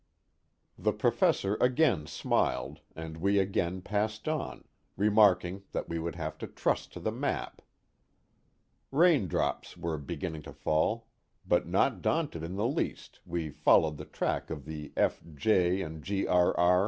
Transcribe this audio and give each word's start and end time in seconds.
The 0.79 0.93
Professor 0.93 1.57
again 1.61 2.07
smiled 2.07 2.79
and 2.95 3.17
we 3.17 3.37
again 3.37 3.83
passed 3.83 4.27
on, 4.27 4.63
re 4.97 5.09
marking 5.09 5.61
that 5.73 5.87
we 5.89 5.99
would 5.99 6.15
have 6.15 6.39
to 6.39 6.47
trust 6.47 6.91
to 6.93 6.99
the 6.99 7.11
map. 7.11 7.61
Rain 8.89 9.27
drops 9.27 9.77
were 9.77 9.99
beginning 9.99 10.41
to 10.41 10.53
fall, 10.53 11.05
but 11.47 11.67
not 11.67 12.01
daunted 12.01 12.41
in 12.41 12.55
the 12.55 12.65
least 12.67 13.19
we 13.27 13.51
fol 13.51 13.81
lowed 13.81 13.97
the 13.97 14.05
track 14.05 14.49
of 14.49 14.65
the 14.65 14.91
F. 14.97 15.21
J. 15.35 15.87
& 15.99 16.01
G. 16.01 16.25
R. 16.25 16.57
R. 16.57 16.79